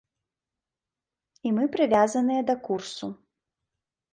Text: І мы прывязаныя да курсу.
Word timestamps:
І 1.49 1.53
мы 1.57 1.63
прывязаныя 1.75 2.41
да 2.51 2.55
курсу. 2.67 3.05